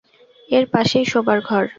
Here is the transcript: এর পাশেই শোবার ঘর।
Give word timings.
এর 0.49 0.65
পাশেই 0.73 1.05
শোবার 1.05 1.39
ঘর। 1.41 1.63